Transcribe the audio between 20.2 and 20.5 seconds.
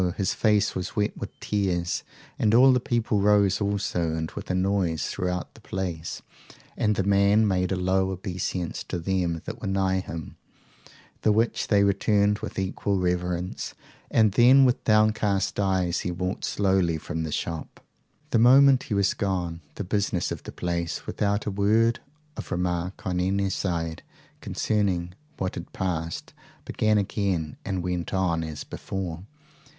of